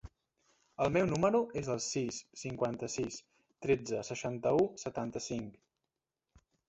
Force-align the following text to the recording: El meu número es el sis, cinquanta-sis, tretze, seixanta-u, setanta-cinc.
El 0.83 0.87
meu 0.93 1.03
número 1.09 1.41
es 1.61 1.67
el 1.73 1.81
sis, 1.87 2.17
cinquanta-sis, 2.45 3.19
tretze, 3.67 4.01
seixanta-u, 4.09 4.67
setanta-cinc. 4.85 5.61